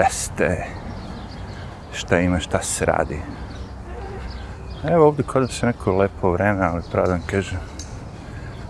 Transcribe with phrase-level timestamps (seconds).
[0.00, 0.66] teste,
[1.92, 3.20] šta ima, šta se radi.
[4.84, 7.58] Evo ovdje kod se neko lepo vreme, ali pravo da vam kažem,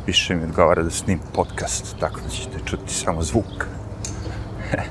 [0.06, 3.66] više mi odgovara da snim podcast, tako da ćete čuti samo zvuk.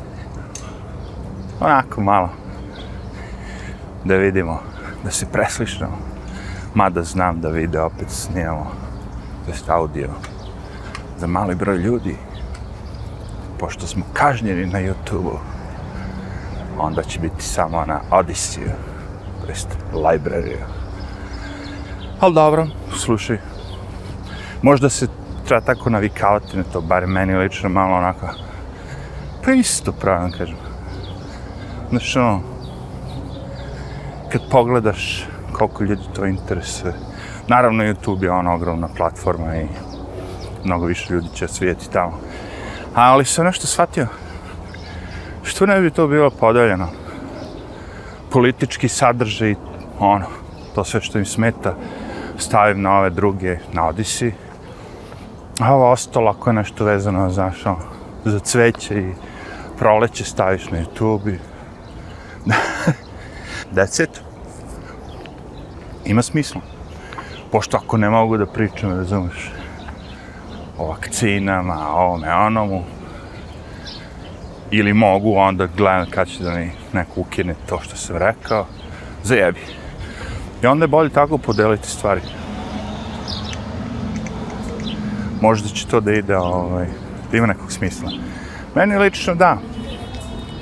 [1.65, 2.29] Onako malo,
[4.05, 4.59] da vidimo,
[5.03, 5.97] da se preslišamo.
[6.73, 8.71] Mada znam da video opet snimamo,
[9.45, 10.09] to jest audio,
[11.17, 12.15] za mali broj ljudi,
[13.57, 15.58] pošto smo kažnjeni na YouTube-u,
[16.79, 18.69] onda će biti samo na Odyssey,
[19.41, 20.55] to jest library.
[22.19, 23.37] Ali dobro, slušaj,
[24.61, 25.07] možda se
[25.45, 28.27] treba tako navikavati na to, bar meni lično malo onako,
[29.45, 30.57] pa isto pravim kažem.
[31.89, 32.41] Znači ono,
[34.31, 36.93] kad pogledaš koliko ljudi to interesuje,
[37.47, 39.67] naravno YouTube je ona ogromna platforma i
[40.63, 42.19] mnogo više ljudi će svijeti tamo.
[42.95, 44.07] Ali sam nešto shvatio,
[45.49, 46.87] što ne bi to bilo podeljeno?
[48.31, 49.55] Politički sadržaj,
[49.99, 50.25] ono,
[50.75, 51.75] to sve što im smeta,
[52.37, 54.33] stavim na ove druge, na Odisi.
[55.59, 57.77] A ovo ostalo, ako je nešto vezano, znaš, ono,
[58.25, 59.13] za cveće i
[59.77, 61.37] proleće staviš na YouTube i...
[63.75, 64.21] That's it.
[66.05, 66.61] Ima smisla.
[67.51, 69.51] Pošto ako ne mogu da pričam, razumeš,
[70.77, 72.83] o vakcinama, o ovome, onomu,
[74.71, 78.65] ili mogu, onda gledam kad će da mi neko ukine to što sam rekao,
[79.23, 79.59] zajebi.
[80.63, 82.21] I onda je bolje tako podeliti stvari.
[85.41, 86.87] Možda će to da ide, ovaj,
[87.31, 88.11] da ima nekog smisla.
[88.75, 89.57] Meni lično da,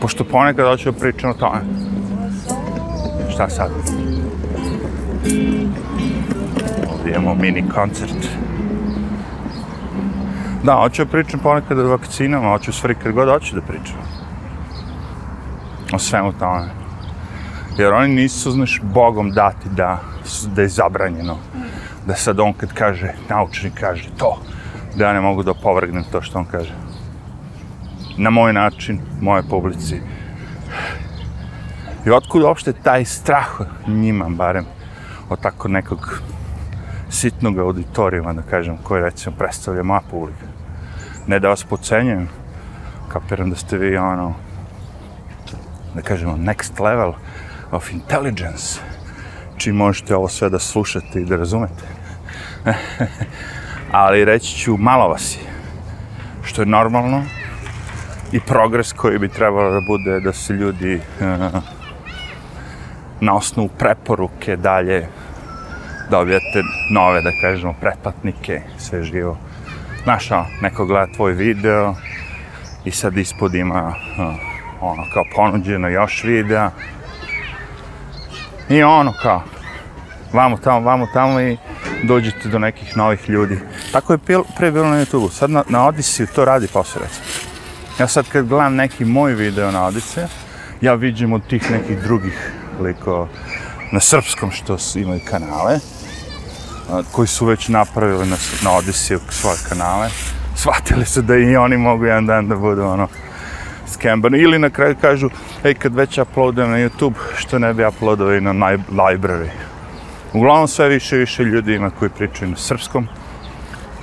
[0.01, 1.59] pošto ponekad hoću da pričam o tome.
[3.33, 3.71] Šta sad?
[6.91, 8.46] Ovdje imamo mini koncert.
[10.63, 13.97] Da, hoću da pričam ponekad o vakcinama, hoću stvari kad god hoću da pričam.
[15.93, 16.67] O svemu tome.
[17.77, 19.99] Jer oni nisu, znaš, Bogom dati da,
[20.55, 21.37] da je zabranjeno.
[22.05, 24.41] Da sad on kad kaže, naučnik kaže to,
[24.95, 26.73] da ja ne mogu da opovrgnem to što on kaže.
[28.17, 30.01] Na moj način, moje publici.
[32.05, 33.47] I otkud uopšte taj strah
[33.87, 34.65] njima, barem,
[35.29, 36.21] od tako nekog
[37.09, 40.45] sitnog auditorijuma, da kažem, koji recimo predstavlja moja publika.
[41.27, 42.27] Ne da vas pocenjujem,
[43.07, 44.33] kapiram da ste vi ono,
[45.95, 47.13] da kažemo, next level
[47.71, 48.79] of intelligence,
[49.57, 51.83] čim možete ovo sve da slušate i da razumete.
[53.91, 55.49] Ali reći ću, malo vas je,
[56.43, 57.23] što je normalno,
[58.31, 61.23] i progres koji bi trebalo da bude da se ljudi uh,
[63.25, 65.07] na osnovu preporuke dalje
[66.09, 69.37] dobijate nove, da kažemo, pretplatnike, sve živo.
[70.05, 71.95] Naša, neko gleda tvoj video
[72.85, 74.35] i sad ispod ima uh,
[74.81, 76.71] ono kao ponuđeno još videa.
[78.69, 79.43] I ono kao,
[80.33, 81.57] vamo tamo, vamo tamo i
[82.03, 83.59] dođete do nekih novih ljudi.
[83.91, 84.19] Tako je
[84.57, 85.29] pre bilo na YouTube-u.
[85.29, 87.25] Sad na, na Odyssey to radi posle, recimo.
[87.99, 90.27] Ja sad kad gledam neki moj video na Odise,
[90.81, 92.51] ja vidim od tih nekih drugih
[92.81, 93.27] liko
[93.91, 95.79] na srpskom što imaju kanale,
[97.11, 100.09] koji su već napravili na, na Odisiju svoje kanale,
[100.55, 103.07] shvatili su da i oni mogu jedan dan da budu ono
[103.87, 104.37] skembani.
[104.37, 105.29] Ili na kraju kažu,
[105.63, 108.53] ej, kad već uploadujem na YouTube, što ne bi uploadao i na
[108.89, 109.49] library.
[110.33, 113.07] Uglavnom sve više i više ljudi ima koji pričaju na srpskom.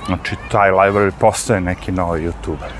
[0.05, 2.71] Znači, taj library postaje neki novi YouTuber.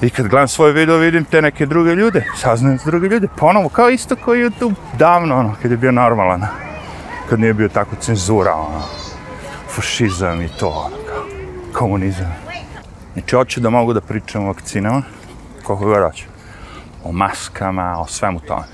[0.00, 3.90] I kad gledam svoj video, vidim te neke druge ljude, saznajem druge ljude, ponovo, kao
[3.90, 6.65] isto kao YouTube, davno, ono, kad je bio normalan
[7.28, 8.82] kad nije bio tako cenzura, ono,
[9.68, 11.24] fašizam i to, ono, kao,
[11.72, 12.34] komunizam.
[13.12, 15.02] Znači, hoću da mogu da pričam o vakcinama,
[15.62, 16.24] koliko god hoću.
[17.04, 18.64] O maskama, o svemu tome.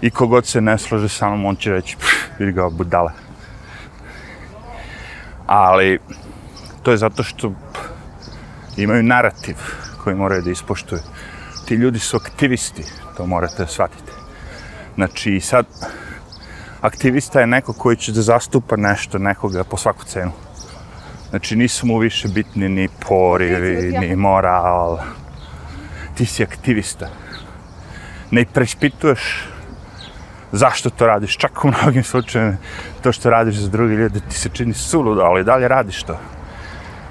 [0.00, 1.96] I kogod se ne slaže sa mnom, on će reći,
[2.38, 3.12] vidi ga, budale.
[5.46, 5.98] Ali,
[6.82, 7.52] to je zato što
[8.76, 9.56] imaju narativ
[10.04, 11.00] koji moraju da ispoštuju.
[11.66, 12.84] Ti ljudi su aktivisti,
[13.16, 14.12] to morate shvatiti.
[14.94, 15.66] Znači, sad,
[16.80, 20.32] aktivista je neko koji će da zastupa nešto, nekoga po svaku cenu.
[21.30, 24.98] Znači nisu mu više bitni ni porivi, ni moral.
[26.14, 27.08] Ti si aktivista.
[28.30, 29.48] Ne prešpituješ
[30.52, 31.36] zašto to radiš.
[31.36, 32.56] Čak u mnogim slučajima
[33.02, 36.18] to što radiš za drugi ljudi ti se čini suludo, ali dalje radiš to.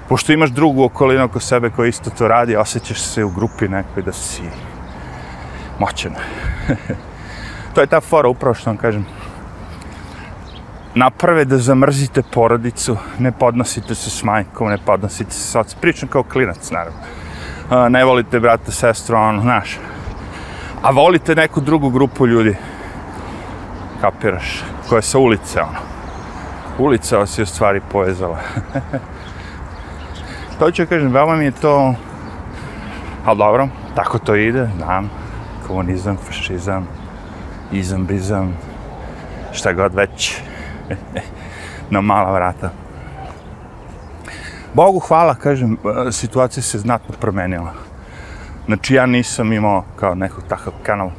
[0.08, 4.02] Pošto imaš drugu okolinu oko sebe koja isto to radi, osjećaš se u grupi nekoj
[4.02, 4.42] da si
[5.78, 6.14] moćan.
[7.74, 9.06] to je ta fora, upravo što vam kažem
[10.98, 15.78] naprave da zamrzite porodicu, ne podnosite se s majkom, ne podnosite se s ocem.
[15.80, 16.98] Pričam kao klinac, naravno.
[17.88, 19.78] Ne volite brata, sestru, ono, znaš.
[20.82, 22.56] a volite neku drugu grupu ljudi,
[24.00, 25.78] kapiraš, koja je sa ulice, ono.
[26.78, 28.38] Ulica vas je u stvari povezala.
[30.58, 31.94] to ću kažem, veoma mi je to,
[33.24, 35.10] ali dobro, tako to ide, znam,
[35.66, 36.88] komunizam, fašizam,
[37.72, 38.56] izam, bizam,
[39.52, 40.40] šta god već,
[41.90, 42.70] na mala vrata.
[44.74, 45.76] Bogu hvala, kažem,
[46.08, 47.72] e, situacija se znatno promenila.
[48.66, 51.10] Znači ja nisam imao kao nekog takav kanal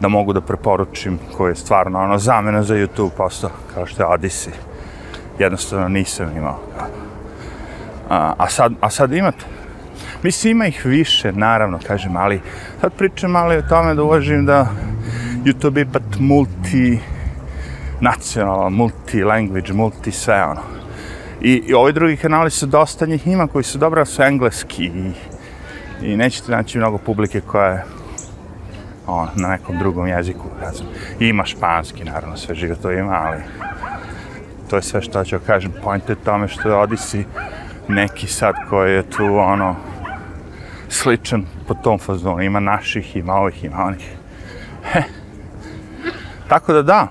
[0.00, 4.08] da mogu da preporučim koji je stvarno ono zamena za YouTube postao kao što je
[4.08, 4.50] Odyssey.
[5.38, 6.58] Jednostavno nisam imao.
[8.10, 9.44] A, a, sad, a sad imate.
[10.22, 12.40] Mislim, ima ih više, naravno, kažem, ali
[12.80, 14.66] sad pričam ali o tome da uvažim da
[15.44, 17.00] YouTube je ipak multi
[18.00, 20.62] nacionalan, multi language, multi sve ono.
[21.40, 25.12] I, i ovi drugi kanali su dosta njih ima koji su dobro su engleski i,
[26.02, 27.84] i nećete naći mnogo publike koja je
[29.06, 30.88] on, na nekom drugom jeziku, ja znam.
[31.20, 33.42] Ima španski, naravno, sve živo to ima, ali
[34.70, 35.72] to je sve što ću kažem.
[35.82, 37.24] Point je tome što je Odisi
[37.88, 39.76] neki sad koji je tu, ono,
[40.88, 42.42] sličan po tom fazonu.
[42.42, 44.16] Ima naših, ima ovih, ima onih.
[44.92, 45.02] He.
[46.48, 47.08] Tako da da.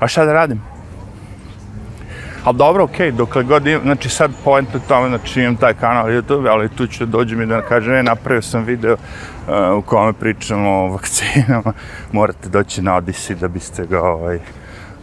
[0.00, 0.60] A šta da radim?
[2.44, 5.74] Ali dobro, okej, okay, dokle god imam, znači sad point u tome, znači imam taj
[5.74, 9.82] kanal YouTube, ali tu će dođe mi da kažem, ne, napravio sam video uh, u
[9.82, 11.72] kome pričamo o vakcinama,
[12.12, 14.38] morate doći na Odisi da biste ga ovaj,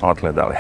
[0.02, 0.56] odgledali.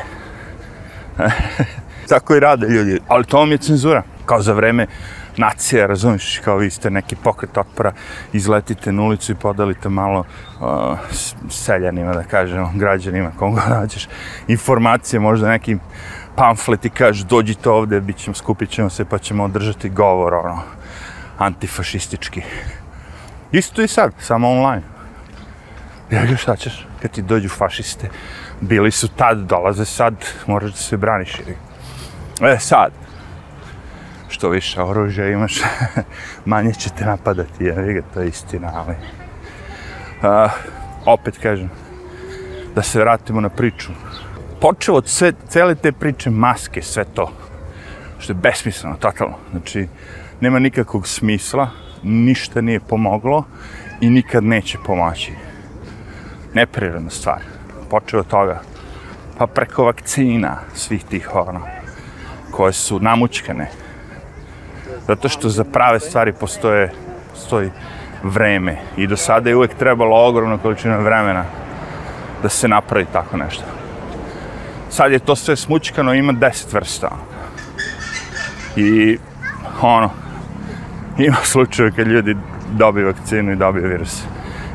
[2.09, 4.87] Tako i rade ljudi, ali to mi je cenzura, kao za vreme
[5.37, 7.91] nacija, razumiješ, kao vi ste neki pokret otpora,
[8.33, 10.99] izletite na ulicu i podalite malo uh,
[11.49, 14.07] seljanima, da kažemo, građanima, koga nađeš,
[14.47, 15.79] informacije, možda nekim
[16.35, 20.61] pamflet i kažeš dođite ovde, bit ćemo, skupit ćemo se pa ćemo održati govor, ono,
[21.37, 22.41] antifašistički.
[23.51, 24.83] Isto i sad, samo online.
[26.11, 28.09] Ja ga šta ćeš, kad ti dođu fašiste,
[28.61, 30.13] bili su tad, dolaze sad,
[30.47, 31.39] moraš da se braniš.
[32.41, 32.91] E, sad,
[34.35, 35.61] što više oružja imaš,
[36.45, 38.95] manje će te napadati, jer ga, to je istina, ali...
[40.21, 40.49] A,
[41.05, 41.69] opet kažem,
[42.75, 43.91] da se vratimo na priču
[44.65, 47.31] počeo od sve, cele te priče maske, sve to,
[48.19, 49.37] što je besmisleno, totalno.
[49.51, 49.87] Znači,
[50.41, 51.69] nema nikakvog smisla,
[52.03, 53.43] ništa nije pomoglo
[54.01, 55.31] i nikad neće pomoći.
[56.53, 57.41] Neprirodna stvar.
[57.89, 58.61] Počeo od toga.
[59.37, 61.61] Pa preko vakcina svih tih ono,
[62.51, 63.69] koje su namučkane.
[65.07, 66.91] Zato što za prave stvari postoje,
[67.35, 67.69] stoji
[68.23, 68.77] vreme.
[68.97, 71.45] I do sada je uvek trebalo ogromna količina vremena
[72.43, 73.63] da se napravi tako nešto
[74.95, 77.11] sad je to sve smučkano, ima deset vrsta.
[78.75, 79.17] I,
[79.81, 80.09] ono,
[81.17, 82.35] ima slučaje kad ljudi
[82.71, 84.23] dobiju vakcinu i dobiju virus.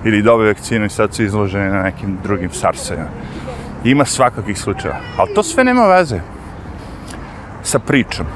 [0.04, 3.06] Ili dobiju vakcinu i sad su izloženi na nekim drugim sarsajima.
[3.84, 5.00] Ima svakakih slučaja.
[5.16, 6.20] Ali to sve nema veze
[7.62, 8.26] sa pričom.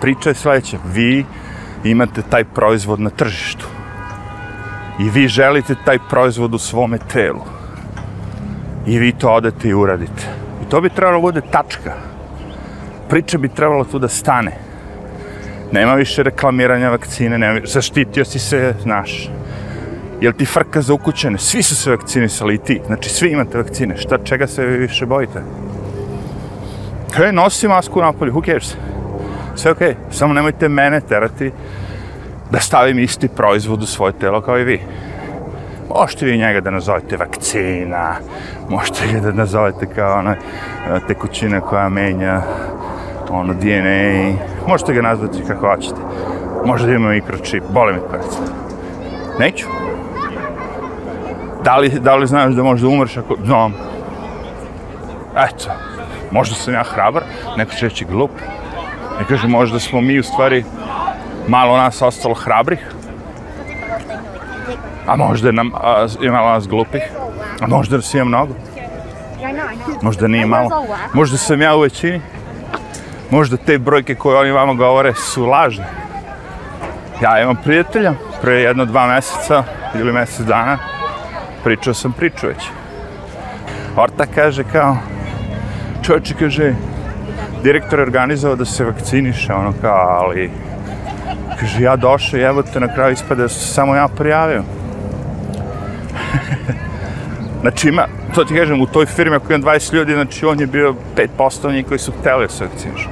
[0.00, 0.78] Priča je sljedeća.
[0.94, 1.24] Vi
[1.84, 3.66] imate taj proizvod na tržištu.
[4.98, 7.44] I vi želite taj proizvod u svome telu.
[8.86, 10.26] I vi to odete i uradite
[10.62, 11.92] I to bi trebalo bude tačka.
[13.08, 14.52] Priča bi trebalo tu da stane.
[15.72, 19.30] Nema više reklamiranja vakcine, nema više, zaštitio si se, znaš.
[20.20, 21.38] Jel ti frka za ukućene?
[21.38, 22.80] Svi su se vakcinisali i ti.
[22.86, 23.96] Znači, svi imate vakcine.
[23.96, 25.42] Šta, čega se vi više bojite?
[27.10, 28.74] Kaj, nosi masku napolju, who cares?
[29.60, 29.94] Sve okej, okay.
[30.10, 31.52] samo nemojte mene terati
[32.50, 34.80] da stavim isti proizvod u svoje telo kao i vi.
[35.88, 38.14] Možete vi njega da nazovete vakcina,
[38.68, 40.36] možete ga da nazovete kao ona e,
[41.08, 42.42] tekućina koja menja
[43.30, 44.32] ono DNA,
[44.68, 46.00] možete ga nazvati kako hoćete.
[46.66, 48.38] Možda da ima mikročip, boli mi kurac.
[49.38, 49.66] Neću.
[51.64, 53.36] Da li, da li znaš da možda umreš ako...
[53.44, 53.74] Znam.
[55.36, 55.70] Eto.
[56.30, 57.22] Možda sam ja hrabar,
[57.56, 58.30] neko će reći glup.
[59.20, 60.64] Ne kaže, možda smo mi u stvari
[61.48, 62.80] malo nas ostalo hrabrih,
[65.06, 67.02] A možda nam, a, malo nas glupih,
[67.60, 68.54] a možda nas ima mnogo.
[70.02, 70.86] Možda nije malo.
[71.12, 72.20] Možda sam ja u većini.
[73.30, 75.84] Možda te brojke koje oni vama govore su lažne.
[77.22, 80.78] Ja imam prijatelja, pre jedno dva meseca ili mesec dana,
[81.64, 82.64] pričao sam priču već.
[83.96, 84.96] Orta kaže kao,
[86.02, 86.74] čovječe kaže,
[87.62, 90.50] direktor je organizovao da se vakciniše, ono kao, ali,
[91.60, 94.62] kaže, ja došao i evo te na kraju ispada da samo ja prijavio.
[97.60, 100.66] znači ima, to ti kažem, u toj firmi ako imam 20 ljudi, znači on je
[100.66, 100.94] bio
[101.38, 103.08] 5% onih koji su hteli da se vakcinišu.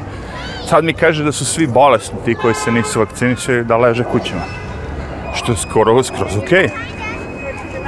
[0.68, 4.42] Sad mi kaže da su svi bolesni ti koji se nisu vakcinišali da leže kućima.
[5.34, 6.68] Što je skoro, skroz okej.
[6.68, 6.70] Okay.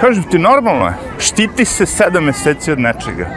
[0.00, 0.94] Kažem ti, normalno je.
[1.18, 3.28] Štiti se sedam meseci od nečega.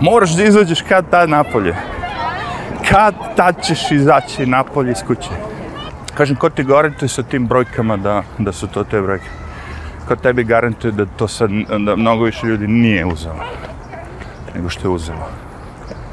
[0.00, 1.74] Moraš da izađeš kad tad napolje.
[2.90, 5.28] Kad tad ćeš izaći napolje iz kuće.
[6.14, 9.28] Kažem, ko ti garantuje sa tim brojkama da, da su to te brojke?
[10.08, 11.50] Ko tebi garantuje da to sad,
[11.86, 13.44] da mnogo više ljudi nije uzelo?
[14.54, 15.28] Nego što je uzelo?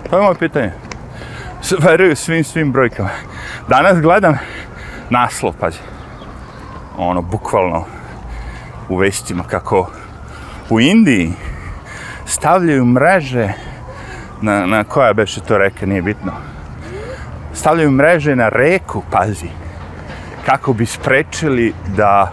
[0.10, 0.72] To je moje pitanje.
[1.62, 3.10] S- Veruju svim, svim brojkama.
[3.68, 4.38] Danas gledam
[5.10, 5.78] naslov, pazi.
[6.98, 7.86] Ono, bukvalno
[8.90, 9.92] u vestima kako
[10.70, 11.34] u Indiji
[12.26, 13.54] stavljaju mreže
[14.42, 16.32] na, na koja beše to reka, nije bitno.
[17.60, 19.50] Stavljaju mreže na reku, pazi,
[20.46, 22.32] kako bi sprečili da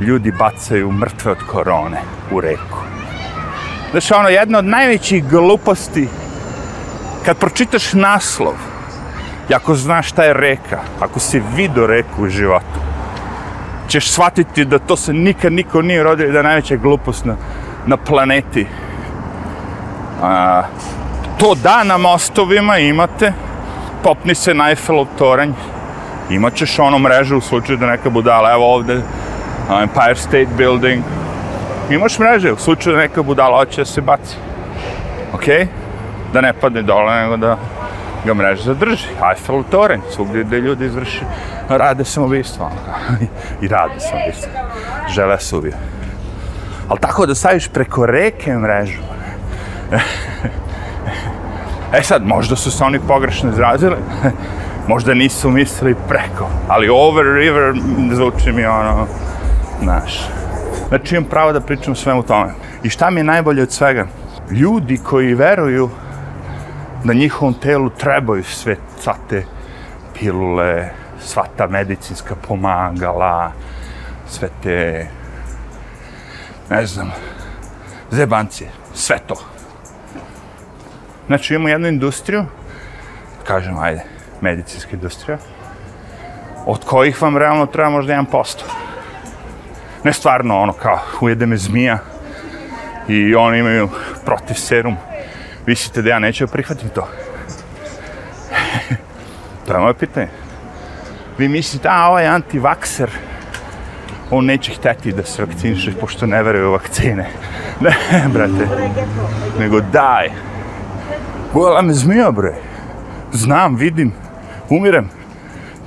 [0.00, 2.78] ljudi bacaju mrtve od korone u reku.
[3.90, 6.08] Znaš, ono, jedna od najvećih gluposti,
[7.24, 8.54] kad pročitaš naslov,
[9.50, 12.80] i ako znaš šta je reka, ako si vidio reku u životu,
[13.88, 17.36] ćeš shvatiti da to se nikad niko nije rodio i da je najveća glupost na,
[17.86, 18.66] na planeti.
[20.22, 20.62] A,
[21.38, 23.32] to da na mostovima imate,
[24.06, 25.50] popni se na Eiffelov toranj,
[26.30, 29.00] imat ćeš ono mrežu u slučaju da neka budala, evo ovde,
[29.82, 31.02] Empire State Building,
[31.90, 34.36] imaš mreže u slučaju da neka budala hoće da se baci.
[35.32, 35.42] Ok?
[36.32, 37.58] Da ne padne dole, nego da
[38.24, 39.08] ga mreža zadrži.
[39.30, 41.24] Eiffelov toranj, svugdje gdje ljudi izvrši,
[41.68, 42.66] rade samoubistvo.
[42.66, 43.18] ono,
[43.62, 44.50] I rade samoubistvo.
[45.08, 45.74] Žele se ubiju.
[46.88, 49.00] Ali tako da staviš preko reke mrežu,
[51.92, 53.96] E sad, možda su se oni pogrešno izrazili,
[54.88, 57.74] možda nisu mislili preko, ali over river
[58.12, 59.06] zvuči mi ono,
[59.82, 60.28] znaš.
[60.88, 62.52] Znači imam pravo da pričam o svemu tome.
[62.82, 64.06] I šta mi je najbolje od svega?
[64.50, 65.90] Ljudi koji veruju
[67.04, 69.44] da njihovom telu trebaju sve sva te
[70.18, 70.88] pilule,
[71.20, 73.52] sva ta medicinska pomagala,
[74.28, 75.06] sve te,
[76.70, 77.10] ne znam,
[78.10, 79.55] zebancije, sve to.
[81.26, 82.44] Znači imamo jednu industriju,
[83.46, 84.02] kažem, ajde,
[84.40, 85.38] medicinska industrija,
[86.66, 88.62] od kojih vam realno treba možda 1%.
[90.04, 91.98] Ne stvarno ono kao ujede me zmija
[93.08, 93.88] i oni imaju
[94.24, 94.96] protiv serum.
[95.66, 97.08] Mislite da ja neću prihvatim to?
[99.66, 100.28] to je moje pitanje.
[101.38, 103.10] Vi mislite, a ovaj antivakser,
[104.30, 107.30] on neće hteti da se vakciniše pošto ne veruje u vakcine.
[107.80, 107.94] Ne,
[108.32, 108.68] brate,
[109.58, 110.30] nego daj,
[111.56, 112.54] Pojela me zmija, bre.
[113.32, 114.12] Znam, vidim,
[114.68, 115.08] umirem,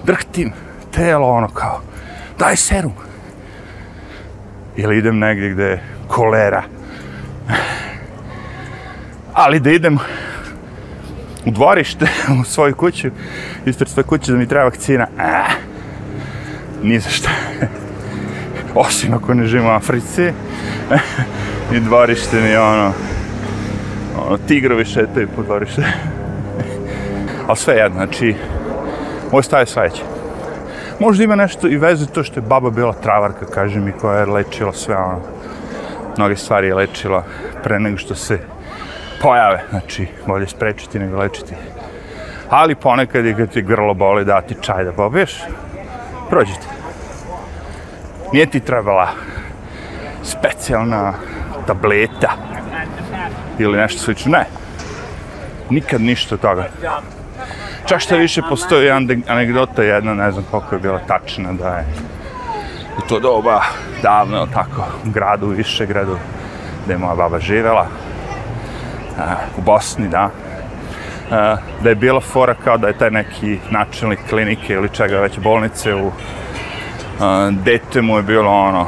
[0.05, 0.51] drhtim,
[0.91, 1.81] telo ono kao,
[2.39, 2.91] daj serum.
[4.75, 6.63] Ili idem negdje gdje je kolera.
[9.33, 9.99] Ali da idem
[11.45, 12.07] u dvorište,
[12.41, 13.09] u svoju kuću,
[13.65, 15.43] ispred svoje kuće da mi treba vakcina, a,
[16.83, 17.29] ni za šta.
[18.85, 20.31] Osim ako ne živim u Africi,
[21.75, 22.93] i dvorište mi je ono,
[24.29, 25.81] ono, tigrovi šetaju po dvorište.
[27.47, 28.35] Ali sve jedno, znači,
[29.31, 29.91] moj stav je.
[30.99, 34.25] Možda ima nešto i veze to što je baba bila travarka, kaže mi, koja je
[34.25, 35.19] lečila sve ono,
[36.17, 37.23] mnoge stvari je lečila
[37.63, 38.39] pre nego što se
[39.21, 41.53] pojave, znači, bolje sprečiti nego lečiti.
[42.49, 45.41] Ali ponekad je kad ti grlo boli dati čaj da pobiješ,
[46.29, 46.67] prođite.
[48.33, 49.07] Nije ti trebala
[50.23, 51.13] specijalna
[51.67, 52.48] tableta,
[53.59, 54.31] ili nešto slično.
[54.31, 54.45] Ne.
[55.69, 56.67] Nikad ništa toga.
[57.85, 61.85] Čak što više postoji jedan anegdota jedna, ne znam koliko je bila tačna, da je
[62.97, 63.61] u to doba,
[64.01, 66.17] davno, tako, u gradu, u više gradu,
[66.85, 67.87] gde je moja baba živela,
[69.19, 70.29] a, u Bosni, da,
[71.31, 75.39] a, da je bila fora kao da je taj neki načelnik klinike ili čega već
[75.39, 76.11] bolnice u
[77.19, 78.87] a, dete mu je bilo ono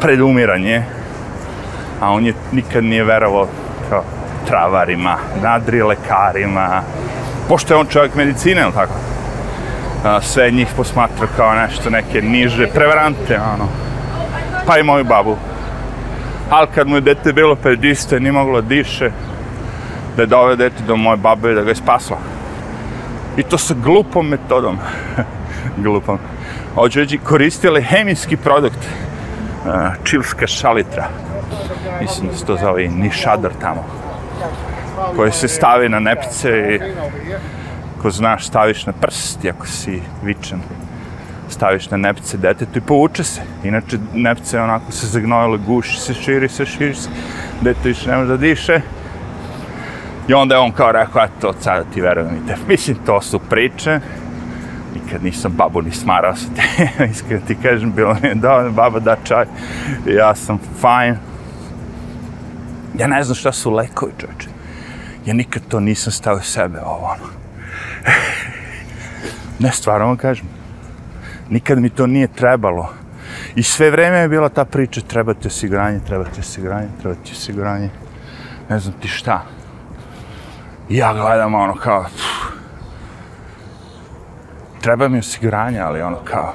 [0.00, 0.82] predumiranje,
[2.04, 3.48] a on je nikad nije verovao
[3.90, 4.02] kao
[4.46, 6.82] travarima, nadri lekarima,
[7.48, 8.92] pošto je on čovjek medicine, ili tako?
[10.04, 13.68] A, sve njih posmatra kao nešto, neke niže, prevarante, ono.
[14.66, 15.36] Pa i moju babu.
[16.50, 19.10] Ali kad mu je dete bilo pediste, nije moglo diše,
[20.16, 22.18] da je dove dete do moje babe i da ga je spasla.
[23.36, 24.78] I to sa glupom metodom.
[25.84, 26.18] glupom.
[26.76, 28.78] Ođeđi koristili hemijski produkt.
[30.04, 31.23] Čilska šalitra
[32.00, 33.84] mislim da se to zove i nišadar tamo,
[35.16, 36.80] koje se stavi na nepce i
[38.02, 40.60] ko znaš staviš na prst, ako si vičan,
[41.48, 43.40] staviš na nepce detetu i povuče se.
[43.64, 47.08] Inače, nepce onako se zagnojile, guši se, širi se, širi se,
[47.60, 48.80] dete više ne može da diše.
[50.28, 52.56] I onda je on kao rekao, eto, od sada ti verujem i te.
[52.68, 54.00] Mislim, to su priče,
[54.94, 58.98] nikad nisam babu ni smarao sa te, iskreno ti kažem, bilo mi je dovoljno baba
[58.98, 59.44] da čaj,
[60.06, 61.16] ja sam fajn.
[62.98, 64.48] Ja ne znam šta su lekovi, čoveče.
[65.26, 67.30] Ja nikad to nisam stavio sebe, ovo ono.
[69.58, 70.46] Ne, stvarno vam kažem.
[71.50, 72.94] Nikad mi to nije trebalo.
[73.54, 77.90] I sve vreme je bila ta priča, trebate osiguranje, trebate osiguranje, trebate osiguranje.
[78.68, 79.44] Ne znam ti šta.
[80.88, 82.44] I ja gledam ono kao, pff,
[84.80, 86.54] treba mi osiguranje, ali ono kao,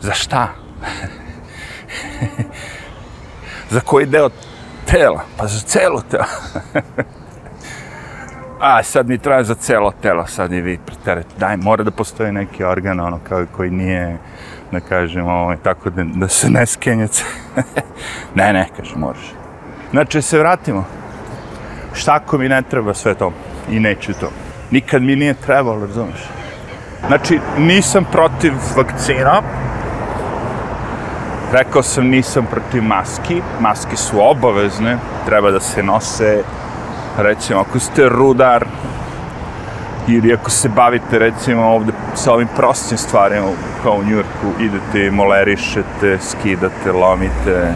[0.00, 0.48] za šta?
[3.74, 4.30] Za koji deo
[4.86, 5.20] tela?
[5.36, 6.24] Pa za celo telo.
[8.60, 11.26] A, sad mi traje za celo telo, sad i vi preteret.
[11.38, 14.18] Daj, mora da postoji neki organ, ono, kao koji nije,
[14.72, 17.24] da kažem, ovaj, tako da, da se ne skenjac.
[18.38, 19.32] ne, ne, kaže, moraš.
[19.90, 20.84] Znači, se vratimo.
[21.94, 23.32] Šta ako mi ne treba sve to?
[23.70, 24.30] I neću to.
[24.70, 26.24] Nikad mi nije trebalo, razumiješ?
[27.06, 29.42] Znači, nisam protiv vakcina.
[31.54, 33.42] Rekao sam, nisam protiv maski.
[33.60, 34.98] Maske su obavezne.
[35.26, 36.42] Treba da se nose
[37.18, 38.64] recimo ako ste rudar
[40.08, 43.46] ili ako se bavite recimo ovde sa ovim prostim stvarima
[43.82, 47.74] kao u Njurku idete, molerišete, skidate, lomite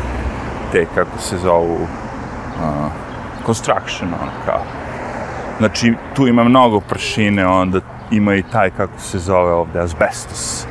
[0.73, 2.91] te kako se zovu uh,
[3.47, 4.63] construction ono kao
[5.59, 7.81] znači tu ima mnogo pršine onda
[8.11, 10.67] ima i taj kako se zove ovde asbestos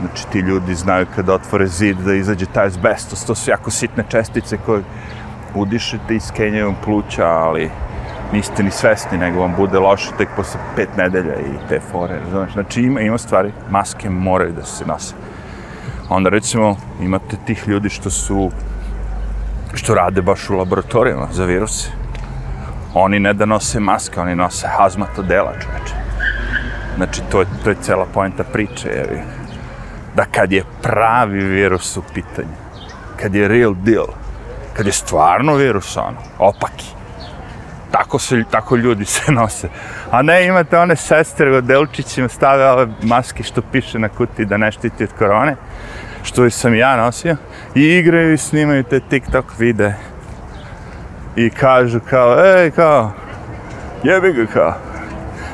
[0.00, 4.04] znači ti ljudi znaju kad otvore zid da izađe taj azbestos, to su jako sitne
[4.08, 4.82] čestice koje
[5.54, 7.70] udišete i skenjaju pluća ali
[8.32, 12.52] niste ni svesni, nego vam bude loše tek posle pet nedelja i te fore, razumeš?
[12.52, 15.14] Znači ima, ima stvari, maske moraju da se nose.
[16.08, 18.50] Onda recimo imate tih ljudi što su,
[19.74, 21.90] što rade baš u laboratorijama za viruse.
[22.94, 25.94] Oni ne da nose maske, oni nose hazmat odela, čoveče.
[26.96, 29.22] Znači to je, to je cela poenta priče, jer
[30.16, 32.56] da kad je pravi virus u pitanju,
[33.20, 34.06] kad je real deal,
[34.72, 36.86] kad je stvarno virus ono, opaki,
[37.90, 39.68] tako se tako ljudi se nose.
[40.10, 44.56] A ne imate one sestre od Delčićima stave ove maske što piše na kuti da
[44.56, 45.56] ne štiti od korone,
[46.22, 47.36] što i sam ja nosio,
[47.74, 49.94] i igraju i snimaju te TikTok vide.
[51.36, 53.12] I kažu kao, ej, kao,
[54.02, 54.74] jebi ga kao,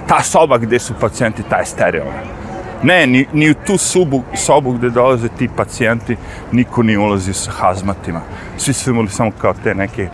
[0.09, 2.42] ta soba gdje su pacijenti, ta je sterilna.
[2.83, 6.17] Ne, ni, ni u tu sobu, sobu gdje dolaze ti pacijenti,
[6.53, 8.21] niko ni ulazi sa hazmatima.
[8.57, 10.09] Svi su imali samo kao te neke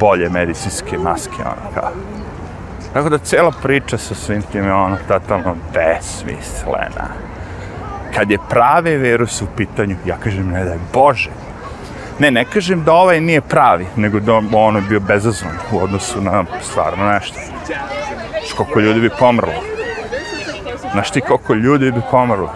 [0.00, 1.90] bolje medicinske maske, ono, kao.
[2.92, 7.08] Tako da cijela priča sa svim tim je ono totalno besmislena.
[8.14, 11.30] Kad je pravi virus u pitanju, ja kažem ne daj Bože.
[12.18, 16.20] Ne, ne kažem da ovaj nije pravi, nego da ono je bio bezazvan u odnosu
[16.20, 17.38] na stvarno nešto.
[17.66, 19.75] Znaš koliko ljudi bi pomrlo.
[20.96, 22.54] Znaš ti koliko ljudi bi pomrlo.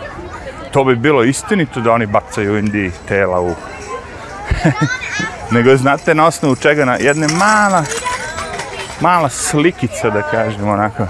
[0.70, 3.54] To bi bilo istinito da oni bacaju u Indiji tela u
[5.54, 7.84] nego znate na osnovu čega na jedne mala
[9.00, 11.06] mala slikica da kažem onako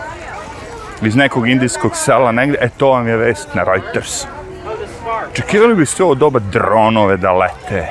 [1.03, 4.27] iz nekog indijskog sela negdje, e to vam je vest na Reuters.
[5.33, 7.88] Čekivali bi sve ovo doba dronove da lete.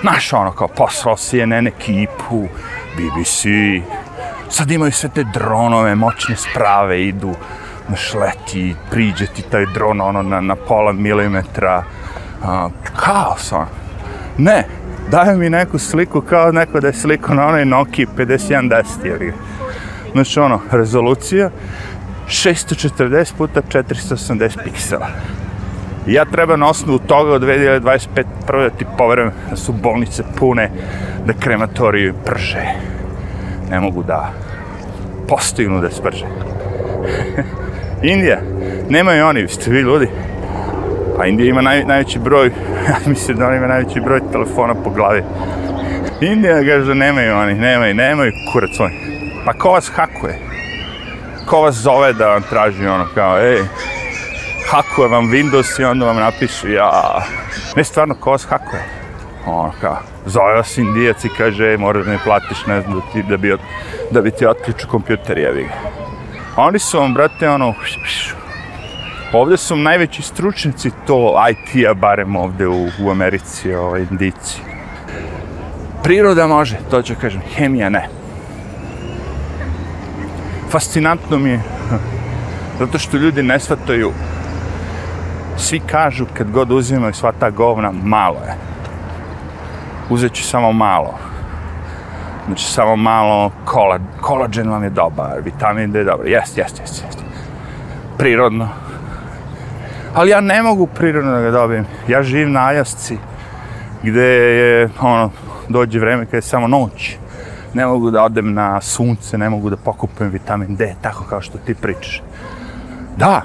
[0.00, 2.48] Znaš ono kao poslao CNN ekipu,
[2.96, 3.44] BBC,
[4.50, 7.34] sad imaju sve te dronove, moćne sprave, idu,
[7.88, 11.84] znaš, leti, priđe ti taj dron ono na, na pola milimetra,
[12.42, 13.66] a, kaos ono.
[14.38, 14.64] Ne,
[15.10, 19.32] daje mi neku sliku kao neko da je sliko na onoj Nokia 5110 ili
[20.12, 21.50] znači ono, rezolucija
[22.26, 25.08] 640 puta 480 piksela.
[26.06, 30.70] Ja treba na osnovu toga od 2025 prvo da ti poverujem da su bolnice pune,
[31.26, 32.64] da krematoriju prže.
[33.70, 34.32] Ne mogu da
[35.28, 36.26] postignu da sprže.
[38.02, 38.40] Indija,
[38.88, 40.08] nemaju oni, ste vi ljudi.
[41.16, 42.46] Pa Indija ima naj, najveći broj,
[42.88, 45.22] ja mislim da oni ima najveći broj telefona po glavi.
[46.20, 48.94] Indija kaže da nemaju oni, nemaju, nemaju kurac oni.
[49.44, 50.38] Pa ko vas hakuje?
[51.46, 53.58] Ko vas zove da vam traži ono kao, ej,
[54.70, 57.22] hakuje vam Windows i onda vam napišu, ja,
[57.76, 58.82] ne stvarno, ko vas hakuje?
[59.46, 63.12] Ono kao, zove vas Indijac i kaže, ej, moraš da mi platiš, ne znam, da,
[63.12, 63.56] ti, da, bi,
[64.10, 65.97] da bi ti otključio kompjuter, jevi ga.
[66.60, 67.74] Oni su vam, brate, ono,
[69.32, 74.60] Ovdje su najveći stručnici to IT-a, barem ovdje u, u Americi, ovaj, indici.
[76.02, 78.08] Priroda može, to ću kažem, hemija ne.
[80.70, 81.60] Fascinantno mi je,
[82.78, 84.12] zato što ljudi ne shvataju,
[85.56, 88.54] svi kažu kad god uzimaju sva ta govna, malo je.
[90.10, 91.27] Uzet ću samo malo.
[92.48, 97.04] Znači, samo malo kola, kolađen vam je dobar, vitamin D je dobar, jest, jest, jest,
[97.06, 97.18] jest
[98.18, 98.68] prirodno.
[100.14, 101.86] Ali ja ne mogu prirodno da ga dobijem.
[102.08, 103.18] Ja živim na Ajasci,
[104.02, 105.30] gde je, ono,
[105.68, 107.16] dođe vreme kada je samo noć.
[107.74, 111.58] Ne mogu da odem na sunce, ne mogu da pokupim vitamin D, tako kao što
[111.58, 112.22] ti pričaš.
[113.16, 113.42] Da,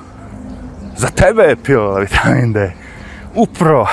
[0.98, 2.72] za tebe je pila vitamin D.
[3.36, 3.88] Upravo,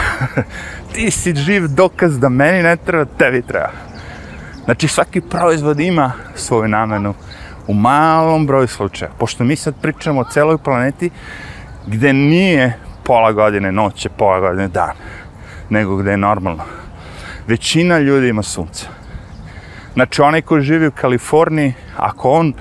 [0.92, 3.89] ti si živ dokaz da meni ne treba, tebi treba.
[4.64, 7.14] Znači svaki proizvod ima svoju namenu
[7.66, 9.11] u malom broju slučaja.
[9.18, 11.11] Pošto mi sad pričamo o celoj planeti
[11.87, 14.94] gde nije pola godine noće, pola godine dan,
[15.70, 16.64] nego gde je normalno.
[17.46, 18.87] Većina ljudi ima sunce.
[19.94, 22.55] Znači onaj ko živi u Kaliforniji, ako on uh,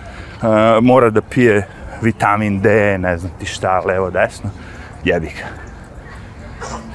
[0.82, 1.68] mora da pije
[2.02, 4.50] vitamin D, ne znam ti šta, levo, desno,
[5.04, 5.48] jebi ga.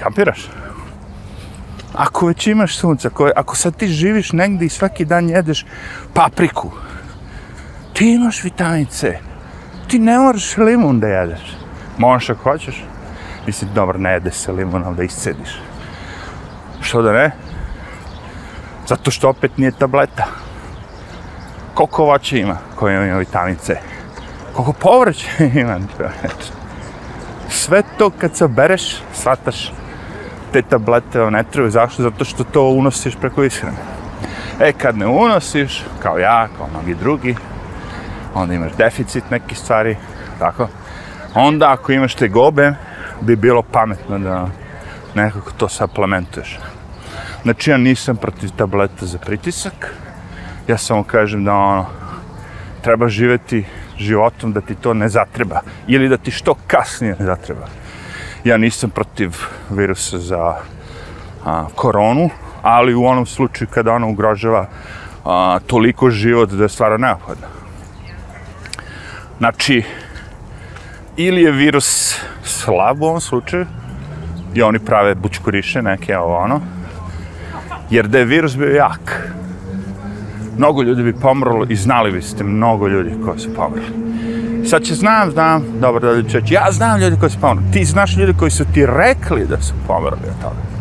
[0.03, 0.49] Kapiraš?
[1.95, 5.67] Ako već imaš sunca, ako, ako sad ti živiš negdje i svaki dan jedeš
[6.15, 6.71] papriku,
[7.93, 9.19] ti imaš vitamin C.
[9.89, 11.57] Ti ne moraš limun da jedeš.
[11.99, 12.85] Možeš ako hoćeš.
[13.47, 15.61] Mislim, dobro, ne jede se limun, ali da iscediš.
[16.81, 17.31] Što da ne?
[18.89, 20.27] Zato što opet nije tableta.
[21.75, 23.77] Koliko voća ima koje ima vitamin C?
[24.53, 25.29] Koliko povrća
[25.61, 25.79] ima?
[27.49, 29.73] Sve to kad se bereš, shvataš
[30.55, 31.71] te tablete ono, ne trebaju.
[31.71, 32.03] Zašto?
[32.03, 33.77] Zato što to unosiš preko ishrane.
[34.61, 37.37] E, kad ne unosiš, kao ja, kao mnogi drugi,
[38.35, 39.97] onda imaš deficit nekih stvari,
[40.39, 40.69] tako?
[41.35, 42.75] Onda ako imaš te gobe,
[43.21, 44.47] bi bilo pametno da
[45.15, 46.59] nekako to suplementuješ.
[47.43, 49.95] Znači ja nisam protiv tableta za pritisak,
[50.69, 51.87] ja samo kažem da ono,
[52.83, 53.65] treba živeti
[53.99, 57.67] životom da ti to ne zatreba ili da ti što kasnije ne zatreba.
[58.45, 59.37] Ja nisam protiv
[59.71, 60.55] virusa za
[61.45, 62.31] a, koronu,
[62.63, 64.67] ali u onom slučaju kada ona ugrožava
[65.25, 67.47] a, toliko život da je stvarno neophodno.
[69.39, 69.83] Znači,
[71.17, 73.67] ili je virus slab u ovom slučaju,
[74.55, 76.61] i oni prave bučkuriše neke ovo ono,
[77.91, 79.31] jer da je virus bio jak,
[80.57, 83.87] mnogo ljudi bi pomrlo i znali biste mnogo ljudi koji su pomrli.
[84.67, 87.71] Sad će znam, znam, dobro da ljudi će ja znam ljudi koji su pomrli.
[87.73, 90.75] Ti znaš ljudi koji su ti rekli da su pomrli od toga.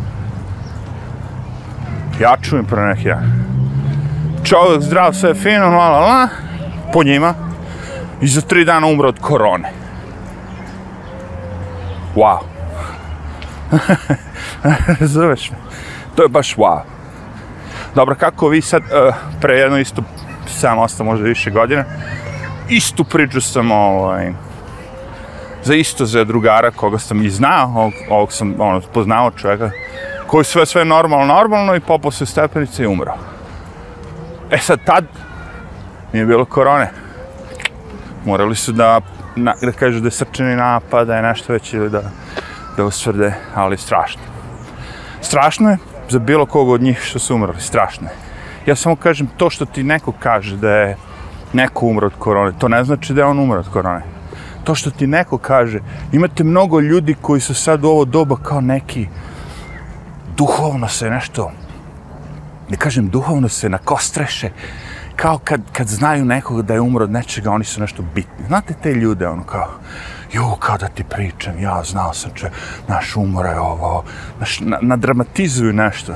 [2.19, 3.43] Ja čujem pre neki dan.
[4.43, 6.27] Čovjek zdrav, sve fino, la, la, la,
[6.93, 7.33] po njima,
[8.21, 9.71] i za tri dana umro od korone.
[12.15, 12.39] Wow.
[14.99, 15.57] Razumeš me?
[16.15, 16.81] To je baš wow.
[17.95, 20.03] Dobro, kako vi sad, uh, pre jedno isto,
[20.61, 21.83] 7-8, možda više godina,
[22.69, 24.33] istu priču sam, ovaj,
[25.63, 29.71] za isto za drugara koga sam i znao, ovog, ovog sam ono, poznao čovjeka,
[30.27, 33.13] koji sve sve normalno, normalno i popao se stepenice i umro.
[34.51, 35.05] E sad, tad
[36.13, 37.03] nije bilo korone
[38.25, 39.01] morali su da,
[39.35, 42.01] na, da kažu da je srčani napad, da je nešto već ili da,
[42.77, 44.21] da usvrde, ali strašno.
[45.21, 45.77] Strašno je
[46.09, 48.15] za bilo koga od njih što su umrli, strašno je.
[48.65, 50.97] Ja samo kažem, to što ti neko kaže da je
[51.53, 54.01] neko umro od korone, to ne znači da je on umro od korone.
[54.63, 55.79] To što ti neko kaže,
[56.11, 59.07] imate mnogo ljudi koji su sad u ovo doba kao neki
[60.37, 61.51] duhovno se nešto,
[62.69, 64.49] ne kažem duhovno se nakostreše,
[65.15, 68.45] kao kad, kad znaju nekog da je umro od nečega, oni su nešto bitni.
[68.47, 69.67] Znate te ljude, ono kao,
[70.33, 72.49] jo, kao da ti pričam, ja znao sam če,
[72.87, 74.03] naš umor je ovo,
[74.39, 76.13] naš, na, nadramatizuju nešto.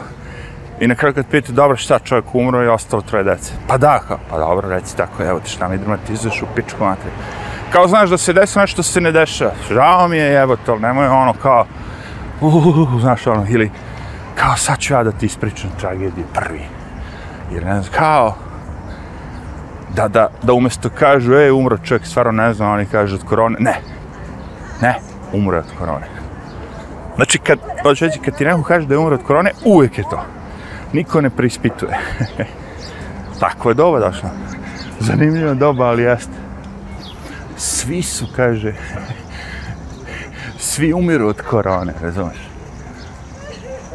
[0.80, 3.54] I na kraju kad pijete, dobro, šta čovjek umro i ostalo troje dece.
[3.68, 7.10] Pa da, kao, pa dobro, reci tako, evo ti šta mi dramatizuješ u pičku matri.
[7.72, 9.52] Kao znaš da se desi nešto se ne dešava.
[9.70, 11.66] Žao mi je, evo to, nemoj ono kao,
[12.42, 13.72] uh, uh, znaš ono, ili
[14.36, 16.62] kao sad ću ja da ti ispričam tragediju prvi.
[17.52, 18.36] Jer ne znam, kao,
[19.96, 23.58] da, da, da umjesto kažu, e, umro čovjek, stvarno ne znam, oni kažu od korone.
[23.60, 23.76] Ne,
[24.82, 24.96] ne,
[25.34, 26.08] umro od korone.
[27.16, 30.04] Znači, kad, hoću reći, kad ti neko kaže da je umro od korone, uvijek je
[30.04, 30.37] to.
[30.93, 31.97] Niko ne preispituje.
[33.39, 34.30] Tako je doba došla.
[35.00, 36.34] Zanimljiva doba, ali jeste.
[37.58, 38.73] Svi su, kaže,
[40.69, 42.38] svi umiru od korone, razumeš?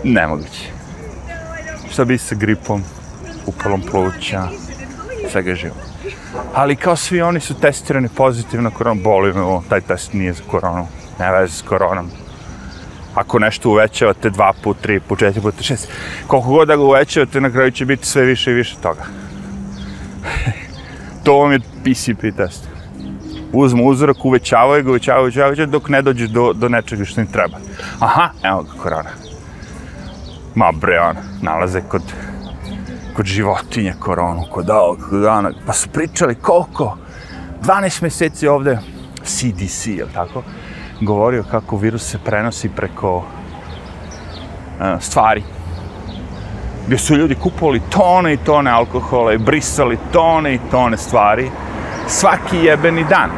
[0.05, 0.71] Nemoguće.
[1.91, 2.83] Šta bi sa gripom,
[3.47, 4.49] upalom pluća,
[5.31, 5.75] svega živo.
[6.55, 10.33] Ali kao svi oni su testirani pozitivno na koronu, boli me ovo, taj test nije
[10.33, 10.87] za koronu,
[11.19, 12.11] ne veze s koronom.
[13.15, 15.89] Ako nešto uvećavate dva put, tri put, četiri put, šest,
[16.27, 19.05] koliko god da ga uvećavate, na kraju će biti sve više i više toga.
[21.25, 22.69] to vam je PCP test.
[23.53, 27.59] Uzmu uzorak, uvećavaju ga, uvećavaju, uvećavaju, dok ne dođeš do, do nečega što im treba.
[27.99, 29.11] Aha, evo ga korona.
[30.55, 32.03] Ma bre, on, nalaze kod
[33.17, 36.97] kod životinje koronu, kod ovog, kod onog, pa su pričali koliko,
[37.63, 38.79] 12 mjeseci ovde
[39.25, 40.43] CDC, je tako?
[41.01, 43.23] Govorio kako virus se prenosi preko
[44.81, 45.43] e, stvari.
[46.87, 51.51] Gdje su ljudi kupovali tone i tone alkohola i brisali tone i tone stvari
[52.07, 53.31] svaki jebeni dan.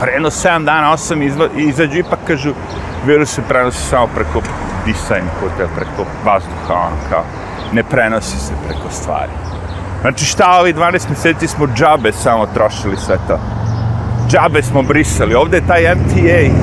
[0.00, 2.52] Pre jedno 7 dana, 8 izla, izađu ipak kažu
[3.06, 4.40] virus se prenosi samo preko
[4.86, 7.24] disajnih puta, preko vazduha, ono kao,
[7.72, 9.32] ne prenosi se preko stvari.
[10.00, 13.38] Znači šta ovi 12 mjeseci smo džabe samo trošili sve to.
[14.30, 15.34] Džabe smo brisali.
[15.34, 16.54] Ovdje je taj MTA,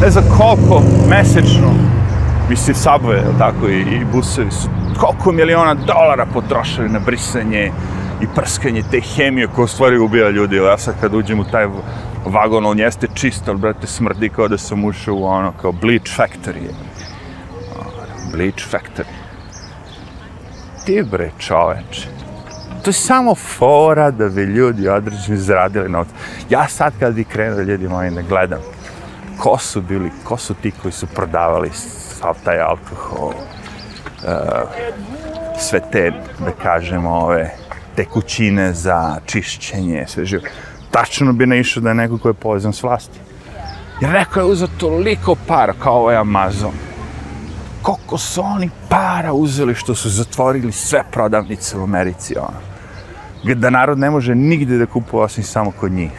[0.00, 1.74] ne znam koliko, mesečno,
[2.50, 4.68] mislim sabove, tako, i, i busevi su
[5.00, 7.72] koliko miliona dolara potrošili na brisanje
[8.20, 10.56] i prskanje te hemije koja u stvari ubija ljudi.
[10.56, 11.66] Ja sad kad uđem u taj
[12.24, 16.18] vagon, on jeste čist, ali brate smrdi kao da sam ušao u ono kao bleach
[16.18, 16.68] factory.
[17.78, 19.12] Ono, bleach factory.
[20.86, 22.08] Ti bre čoveče.
[22.82, 26.08] To je samo fora da bi ljudi određeni zaradili novac.
[26.50, 28.60] Ja sad kad bi krenuo ljudi moji da gledam
[29.38, 31.70] ko su bili, ko su ti koji su prodavali
[32.20, 33.34] sav taj alkohol, uh,
[35.58, 37.50] sve te, da kažemo, ove
[37.96, 40.42] tekućine za čišćenje, sve živo.
[40.90, 43.18] Tačno bi naišao da je neko ko je povezan s vlasti.
[44.00, 46.72] Jer neko je uzao toliko para kao ovaj Amazon.
[47.82, 52.71] Koliko su oni para uzeli što su zatvorili sve prodavnice u Americi, ono
[53.44, 56.10] da narod ne može nigde da kupuje osim samo kod njih.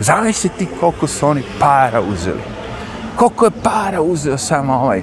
[0.00, 2.42] Zavisi ti koliko su oni para uzeli.
[3.16, 5.02] Koliko je para uzeo samo ovaj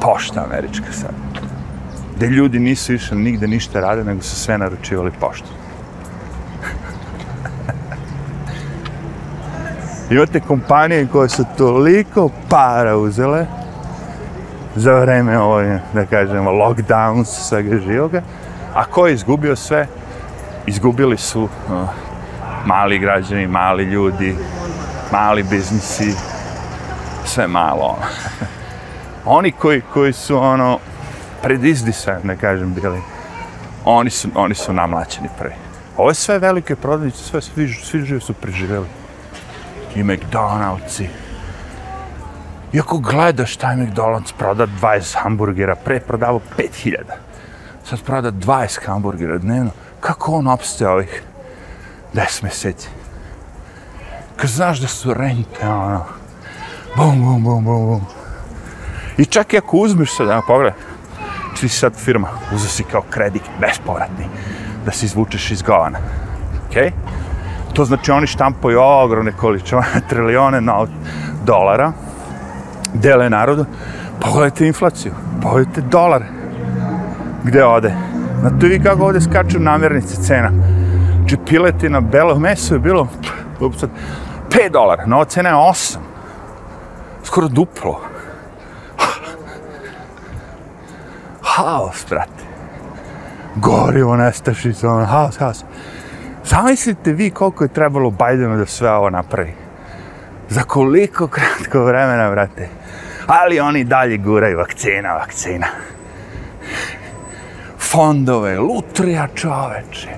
[0.00, 1.14] pošta američka sad.
[2.16, 5.48] Gde ljudi nisu išli nigde ništa rade, nego su sve naručivali poštu.
[10.10, 13.46] Imate kompanije koje su toliko para uzele
[14.76, 18.22] za vreme ovoj, da kažemo, lockdowns svega živoga,
[18.74, 19.86] a ko je izgubio sve?
[20.66, 21.50] Izgubili su uh,
[22.66, 24.36] mali građani, mali ljudi,
[25.12, 26.14] mali biznisi,
[27.24, 27.84] sve malo.
[27.84, 28.06] Ono.
[29.38, 30.78] oni koji, koji su ono
[31.42, 33.00] pred izdisajem, da kažem, bili,
[33.84, 35.54] oni su, oni su namlaćeni prvi.
[35.96, 38.86] Ove sve velike prodavnice, sve, svi, svi živi su preživjeli.
[39.94, 41.06] I McDonald'si.
[42.72, 46.96] Iako gledaš taj McDonald's proda 20 hamburgera, pre prodavao 5000.
[47.84, 49.70] Sad proda 20 hamburgera dnevno
[50.06, 51.22] kako on opstaje ovih
[52.14, 52.88] 10 mjeseci.
[54.36, 56.04] Kad znaš da su rente, ono,
[56.96, 58.00] bum, bum, bum, bum, bum.
[59.18, 60.78] I čak i ako uzmeš sad, evo, pogledaj,
[61.54, 64.26] ti si sad firma, uzeo si kao kredit, bespovratni,
[64.84, 65.98] da se izvučeš iz govana.
[66.70, 66.90] Okay?
[67.72, 70.86] To znači oni štampaju ogromne količine, trilijone na
[71.44, 71.92] dolara,
[72.94, 73.64] dele narodu,
[74.20, 76.22] pogledajte inflaciju, pogledajte dolar,
[77.44, 78.15] gde ode?
[78.40, 80.50] Znate vi kako ovdje skaču namirnice cena?
[81.16, 83.08] Znači piletina, belo meso je bilo
[83.60, 83.84] ups,
[84.50, 85.96] 5 dolara, nova cena je 8.
[87.24, 88.00] Skoro duplo.
[91.56, 92.46] Haos, brate.
[93.54, 95.64] Gorivo nestaši se ono, haos, haos.
[96.44, 99.52] Zamislite vi koliko je trebalo Bajdenu da sve ovo napravi.
[100.48, 102.68] Za koliko kratko vremena, brate.
[103.26, 105.66] Ali oni dalje guraju vakcina, vakcina
[107.90, 110.08] fondove, lutrija čoveče.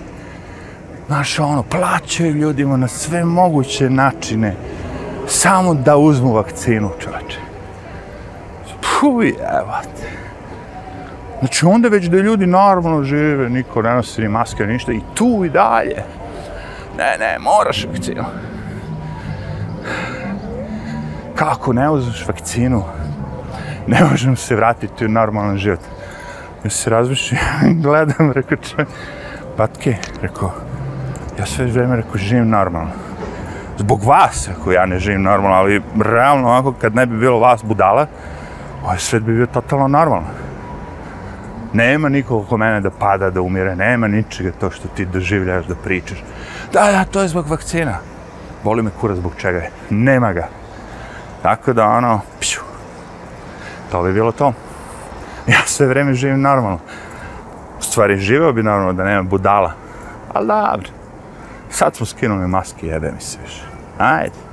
[1.06, 4.54] Znaš, ono, plaćaju ljudima na sve moguće načine
[5.26, 7.38] samo da uzmu vakcinu, čoveče.
[8.80, 10.08] Puh, evo te.
[11.38, 15.44] Znači, onda već da ljudi normalno žive, niko ne nosi ni maske, ništa, i tu
[15.44, 16.02] i dalje.
[16.98, 18.24] Ne, ne, moraš vakcinu.
[21.34, 22.84] Kako ne uzmeš vakcinu,
[23.86, 25.80] ne možemo se vratiti u normalan život.
[26.64, 27.40] Ja se razmišljam,
[27.82, 28.88] gledam, rekao čovjek,
[29.56, 30.52] patke, rekao,
[31.38, 32.90] ja sve vreme, rekao, živim normalno.
[33.78, 37.64] Zbog vas, ako ja ne živim normalno, ali realno, ako kad ne bi bilo vas
[37.64, 38.06] budala,
[38.84, 40.26] ovaj svet bi bio totalno normalno.
[41.72, 45.74] Nema nikog oko mene da pada, da umire, nema ničega to što ti doživljaš da
[45.74, 46.18] pričaš.
[46.72, 47.98] Da, da, to je zbog vakcina.
[48.64, 49.70] Boli me kura zbog čega je.
[49.90, 50.48] Nema ga.
[51.42, 52.60] Tako da, ono, pšu,
[53.90, 54.52] to bi bilo to
[55.52, 56.78] ja sve vreme živim normalno.
[57.78, 59.72] U stvari, živeo bi normalno da nema budala.
[60.34, 60.88] Ali dobro.
[61.70, 63.62] Sad smo skinuli maske, jebe mi se više.
[63.98, 64.47] Ajde.